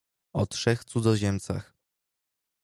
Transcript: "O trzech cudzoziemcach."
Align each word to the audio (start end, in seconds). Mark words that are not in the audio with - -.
"O 0.33 0.45
trzech 0.45 0.85
cudzoziemcach." 0.85 1.73